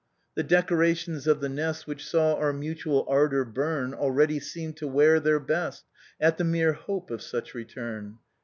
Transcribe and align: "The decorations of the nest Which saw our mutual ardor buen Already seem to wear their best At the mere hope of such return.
"The 0.35 0.41
decorations 0.41 1.27
of 1.27 1.41
the 1.41 1.47
nest 1.47 1.85
Which 1.85 2.03
saw 2.07 2.33
our 2.33 2.51
mutual 2.51 3.05
ardor 3.07 3.45
buen 3.45 3.93
Already 3.93 4.39
seem 4.39 4.73
to 4.77 4.87
wear 4.87 5.19
their 5.19 5.39
best 5.39 5.85
At 6.19 6.39
the 6.39 6.43
mere 6.43 6.73
hope 6.73 7.11
of 7.11 7.21
such 7.21 7.53
return. 7.53 8.17